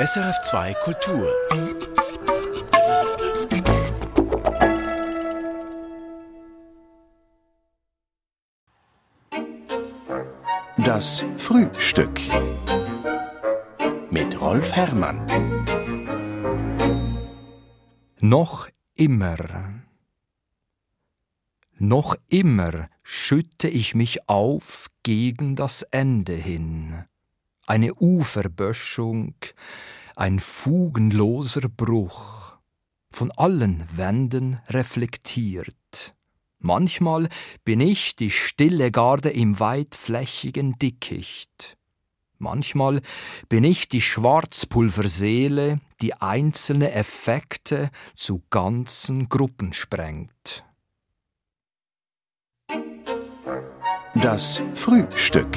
SRF2 0.00 0.74
Kultur. 0.82 1.30
Das 10.78 11.24
Frühstück 11.36 12.18
mit 14.10 14.40
Rolf 14.40 14.72
Herrmann. 14.72 15.26
Noch 18.20 18.68
immer. 18.96 19.82
Noch 21.78 22.16
immer 22.30 22.88
schütte 23.04 23.68
ich 23.68 23.94
mich 23.94 24.28
auf 24.28 24.88
gegen 25.02 25.54
das 25.54 25.82
Ende 25.82 26.32
hin. 26.32 27.04
Eine 27.72 27.94
Uferböschung, 27.94 29.34
ein 30.14 30.40
fugenloser 30.40 31.70
Bruch, 31.70 32.58
von 33.10 33.30
allen 33.30 33.88
Wänden 33.96 34.60
reflektiert. 34.68 36.14
Manchmal 36.58 37.30
bin 37.64 37.80
ich 37.80 38.14
die 38.14 38.30
stille 38.30 38.90
Garde 38.90 39.30
im 39.30 39.58
weitflächigen 39.58 40.78
Dickicht. 40.78 41.78
Manchmal 42.36 43.00
bin 43.48 43.64
ich 43.64 43.88
die 43.88 44.02
Schwarzpulverseele, 44.02 45.80
die 46.02 46.12
einzelne 46.12 46.92
Effekte 46.92 47.88
zu 48.14 48.42
ganzen 48.50 49.30
Gruppen 49.30 49.72
sprengt. 49.72 50.62
Das 54.14 54.62
Frühstück. 54.74 55.56